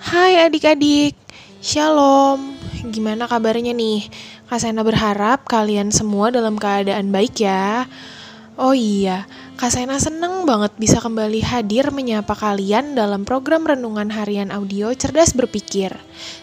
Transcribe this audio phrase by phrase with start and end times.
[0.00, 1.12] Hai adik-adik,
[1.60, 2.56] shalom.
[2.88, 4.08] Gimana kabarnya nih?
[4.48, 7.84] Kasena berharap kalian semua dalam keadaan baik ya.
[8.56, 9.28] Oh iya,
[9.60, 15.92] Kasena seneng banget bisa kembali hadir menyapa kalian dalam program Renungan Harian Audio Cerdas Berpikir.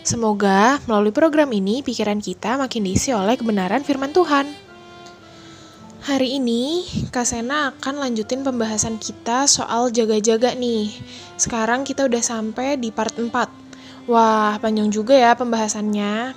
[0.05, 4.68] Semoga melalui program ini pikiran kita makin diisi oleh kebenaran firman Tuhan.
[5.99, 10.95] Hari ini, Kak Sena akan lanjutin pembahasan kita soal jaga-jaga nih.
[11.35, 14.07] Sekarang kita udah sampai di part 4.
[14.07, 16.31] Wah, panjang juga ya pembahasannya.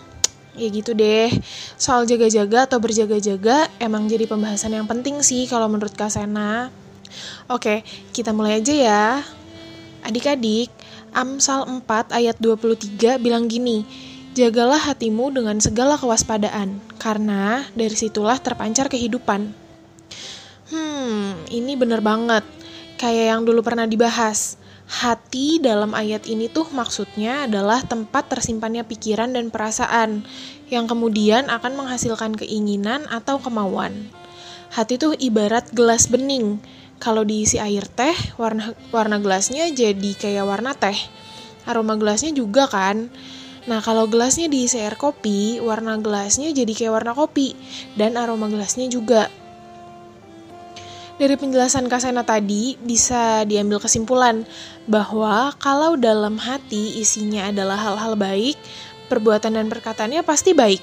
[0.58, 1.30] Ya gitu deh,
[1.78, 6.74] soal jaga-jaga atau berjaga-jaga emang jadi pembahasan yang penting sih kalau menurut Kak Sena.
[7.46, 9.06] Oke, kita mulai aja ya.
[10.02, 10.74] Adik-adik,
[11.14, 13.86] Amsal 4 ayat 23 bilang gini,
[14.32, 19.61] Jagalah hatimu dengan segala kewaspadaan, karena dari situlah terpancar kehidupan.
[21.02, 22.46] Hmm, ini bener banget.
[22.94, 24.54] Kayak yang dulu pernah dibahas.
[24.86, 30.22] Hati dalam ayat ini tuh maksudnya adalah tempat tersimpannya pikiran dan perasaan,
[30.70, 34.14] yang kemudian akan menghasilkan keinginan atau kemauan.
[34.70, 36.62] Hati tuh ibarat gelas bening.
[37.02, 40.94] Kalau diisi air teh, warna warna gelasnya jadi kayak warna teh.
[41.66, 43.10] Aroma gelasnya juga kan.
[43.66, 47.58] Nah, kalau gelasnya diisi air kopi, warna gelasnya jadi kayak warna kopi,
[47.98, 49.41] dan aroma gelasnya juga.
[51.22, 54.42] Dari penjelasan Kasena tadi, bisa diambil kesimpulan
[54.90, 58.58] bahwa kalau dalam hati isinya adalah hal-hal baik,
[59.06, 60.82] perbuatan dan perkataannya pasti baik.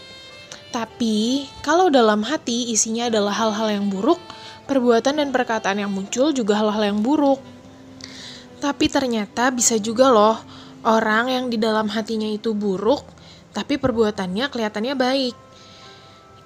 [0.71, 4.23] Tapi, kalau dalam hati isinya adalah hal-hal yang buruk,
[4.63, 7.43] perbuatan dan perkataan yang muncul juga hal-hal yang buruk.
[8.63, 10.39] Tapi ternyata bisa juga loh,
[10.79, 13.03] Orang yang di dalam hatinya itu buruk,
[13.51, 15.35] tapi perbuatannya kelihatannya baik.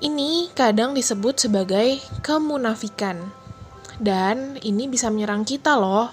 [0.02, 3.43] Ini kadang disebut sebagai kemunafikan.
[4.02, 6.10] Dan ini bisa menyerang kita loh.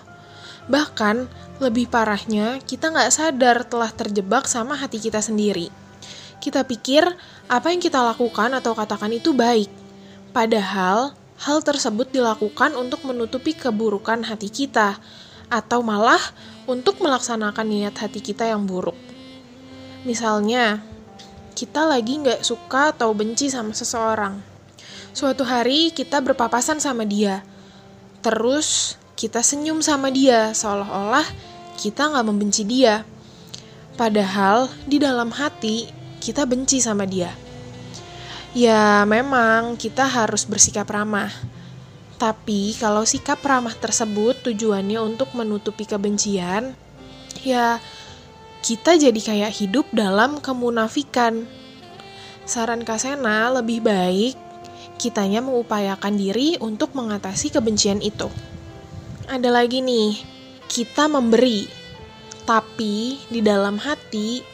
[0.69, 1.17] Bahkan,
[1.61, 5.69] lebih parahnya, kita nggak sadar telah terjebak sama hati kita sendiri.
[6.41, 7.05] Kita pikir
[7.49, 9.69] apa yang kita lakukan atau katakan itu baik.
[10.33, 15.01] Padahal, hal tersebut dilakukan untuk menutupi keburukan hati kita,
[15.51, 16.23] atau malah
[16.71, 18.97] untuk melaksanakan niat hati kita yang buruk.
[20.07, 20.81] Misalnya,
[21.59, 24.41] kita lagi nggak suka atau benci sama seseorang.
[25.13, 27.43] Suatu hari kita berpapasan sama dia,
[28.21, 31.25] terus kita senyum sama dia seolah-olah
[31.81, 33.05] kita nggak membenci dia.
[33.97, 35.89] Padahal di dalam hati
[36.21, 37.33] kita benci sama dia.
[38.57, 41.31] Ya memang kita harus bersikap ramah
[42.21, 46.77] tapi kalau sikap ramah tersebut tujuannya untuk menutupi kebencian,
[47.41, 47.81] ya
[48.61, 51.49] kita jadi kayak hidup dalam kemunafikan.
[52.45, 54.37] Saran Kasena lebih baik
[55.01, 58.29] kitanya mengupayakan diri untuk mengatasi kebencian itu.
[59.25, 60.21] Ada lagi nih,
[60.69, 61.65] kita memberi,
[62.45, 64.45] tapi di dalam hati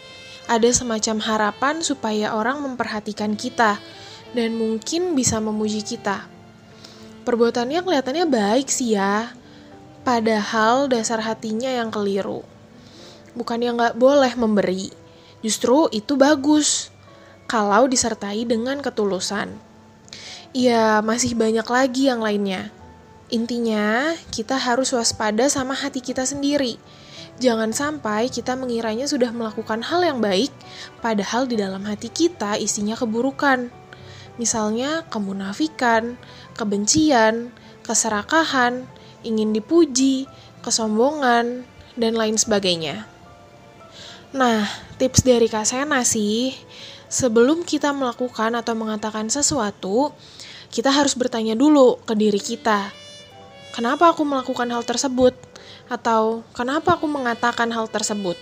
[0.47, 3.83] ada semacam harapan supaya orang memperhatikan kita
[4.31, 6.31] dan mungkin bisa memuji kita.
[7.27, 9.35] Perbuatannya kelihatannya baik sih ya,
[10.07, 12.47] padahal dasar hatinya yang keliru.
[13.35, 14.95] Bukannya nggak boleh memberi,
[15.43, 16.95] justru itu bagus
[17.51, 19.76] kalau disertai dengan ketulusan.
[20.57, 22.73] Ya, masih banyak lagi yang lainnya.
[23.29, 26.81] Intinya, kita harus waspada sama hati kita sendiri.
[27.37, 30.49] Jangan sampai kita mengiranya sudah melakukan hal yang baik,
[31.05, 33.69] padahal di dalam hati kita isinya keburukan.
[34.41, 36.17] Misalnya kemunafikan,
[36.57, 37.53] kebencian,
[37.85, 38.89] keserakahan,
[39.29, 40.25] ingin dipuji,
[40.65, 41.69] kesombongan,
[42.01, 43.05] dan lain sebagainya.
[44.33, 44.65] Nah,
[44.97, 46.57] tips dari Kak Sena sih,
[47.13, 50.17] sebelum kita melakukan atau mengatakan sesuatu,
[50.71, 52.91] kita harus bertanya dulu ke diri kita.
[53.77, 55.37] Kenapa aku melakukan hal tersebut?
[55.87, 58.35] Atau kenapa aku mengatakan hal tersebut?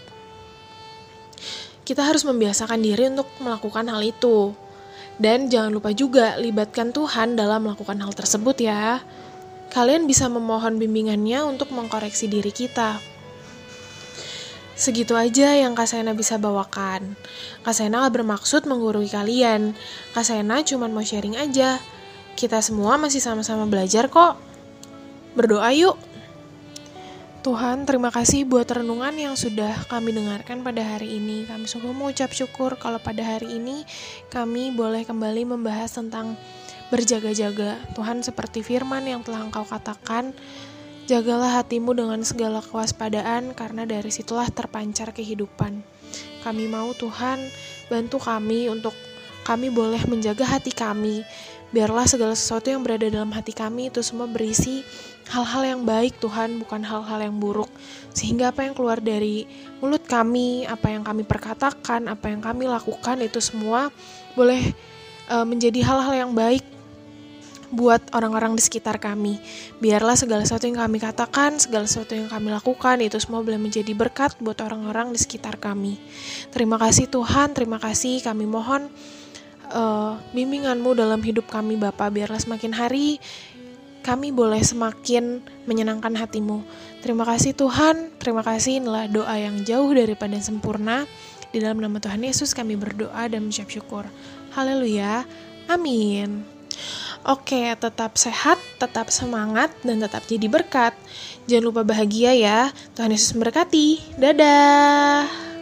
[1.85, 4.57] Kita harus membiasakan diri untuk melakukan hal itu.
[5.21, 9.05] Dan jangan lupa juga libatkan Tuhan dalam melakukan hal tersebut ya.
[9.71, 12.99] Kalian bisa memohon bimbingannya untuk mengkoreksi diri kita.
[14.75, 17.15] Segitu aja yang Kak Sena bisa bawakan.
[17.63, 19.79] Kak Sena gak bermaksud menggurui kalian.
[20.11, 21.79] Kak Sena cuma mau sharing aja.
[22.35, 24.35] Kita semua masih sama-sama belajar kok.
[25.39, 25.95] Berdoa yuk!
[27.45, 31.45] Tuhan, terima kasih buat renungan yang sudah kami dengarkan pada hari ini.
[31.45, 33.85] Kami sungguh mengucap syukur kalau pada hari ini
[34.33, 36.41] kami boleh kembali membahas tentang
[36.89, 37.77] berjaga-jaga.
[37.93, 40.33] Tuhan, seperti firman yang telah Engkau katakan,
[41.05, 45.85] jagalah hatimu dengan segala kewaspadaan karena dari situlah terpancar kehidupan.
[46.41, 47.45] Kami mau Tuhan
[47.93, 48.97] bantu kami untuk
[49.45, 51.21] kami boleh menjaga hati kami.
[51.75, 54.87] Biarlah segala sesuatu yang berada dalam hati kami itu semua berisi
[55.27, 57.67] hal-hal yang baik Tuhan, bukan hal-hal yang buruk.
[58.15, 59.43] Sehingga apa yang keluar dari
[59.83, 63.91] mulut kami, apa yang kami perkatakan, apa yang kami lakukan itu semua
[64.39, 64.71] boleh
[65.27, 66.63] uh, menjadi hal-hal yang baik
[67.75, 69.43] buat orang-orang di sekitar kami.
[69.83, 73.91] Biarlah segala sesuatu yang kami katakan, segala sesuatu yang kami lakukan, itu semua boleh menjadi
[73.99, 75.99] berkat buat orang-orang di sekitar kami.
[76.55, 78.87] Terima kasih Tuhan, terima kasih kami mohon
[79.75, 82.15] uh, bimbinganmu dalam hidup kami Bapak.
[82.15, 83.19] Biarlah semakin hari
[84.05, 86.63] kami boleh semakin menyenangkan hatimu.
[87.01, 91.09] Terima kasih Tuhan, terima kasih inilah doa yang jauh daripada sempurna.
[91.51, 94.05] Di dalam nama Tuhan Yesus kami berdoa dan mengucap syukur.
[94.53, 95.25] Haleluya.
[95.71, 96.45] Amin.
[97.25, 100.93] Oke, tetap sehat, tetap semangat, dan tetap jadi berkat.
[101.49, 102.69] Jangan lupa bahagia ya.
[102.93, 104.21] Tuhan Yesus memberkati.
[104.21, 105.54] Dadah.